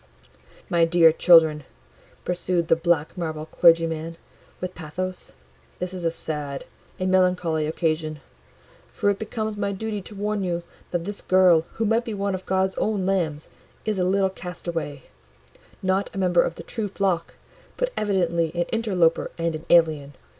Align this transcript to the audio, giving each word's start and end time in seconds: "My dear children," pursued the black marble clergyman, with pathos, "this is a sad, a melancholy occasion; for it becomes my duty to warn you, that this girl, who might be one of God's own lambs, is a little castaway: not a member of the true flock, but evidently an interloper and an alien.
"My 0.67 0.83
dear 0.83 1.11
children," 1.11 1.63
pursued 2.25 2.69
the 2.69 2.75
black 2.75 3.15
marble 3.15 3.45
clergyman, 3.45 4.17
with 4.59 4.73
pathos, 4.73 5.33
"this 5.77 5.93
is 5.93 6.03
a 6.03 6.09
sad, 6.09 6.65
a 6.99 7.05
melancholy 7.05 7.67
occasion; 7.67 8.19
for 8.91 9.11
it 9.11 9.19
becomes 9.19 9.57
my 9.57 9.71
duty 9.71 10.01
to 10.01 10.15
warn 10.15 10.43
you, 10.43 10.63
that 10.89 11.03
this 11.03 11.21
girl, 11.21 11.67
who 11.73 11.85
might 11.85 12.03
be 12.03 12.15
one 12.15 12.33
of 12.33 12.47
God's 12.47 12.73
own 12.79 13.05
lambs, 13.05 13.47
is 13.85 13.99
a 13.99 14.03
little 14.03 14.31
castaway: 14.31 15.03
not 15.83 16.09
a 16.15 16.17
member 16.17 16.41
of 16.41 16.55
the 16.55 16.63
true 16.63 16.87
flock, 16.87 17.35
but 17.77 17.93
evidently 17.95 18.51
an 18.55 18.65
interloper 18.71 19.29
and 19.37 19.53
an 19.53 19.65
alien. 19.69 20.15